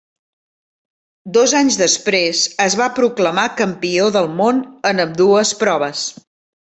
Dos 1.35 1.51
anys 1.59 1.77
després 1.81 2.41
es 2.67 2.77
va 2.81 2.89
proclamar 3.01 3.43
campió 3.61 4.09
del 4.17 4.31
món 4.41 4.63
en 4.93 5.05
ambdues 5.05 5.53
proves. 5.65 6.03